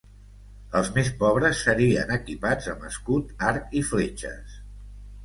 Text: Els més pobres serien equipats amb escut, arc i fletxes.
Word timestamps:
Els 0.77 0.87
més 0.93 1.11
pobres 1.19 1.61
serien 1.67 2.13
equipats 2.15 2.71
amb 2.73 2.87
escut, 2.89 3.29
arc 3.51 3.77
i 3.81 3.85
fletxes. 3.91 4.57